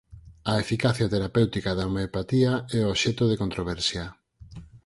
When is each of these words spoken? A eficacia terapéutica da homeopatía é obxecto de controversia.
A 0.51 0.53
eficacia 0.63 1.11
terapéutica 1.13 1.71
da 1.77 1.87
homeopatía 1.89 2.51
é 2.77 2.79
obxecto 2.91 3.23
de 3.27 3.39
controversia. 3.43 4.05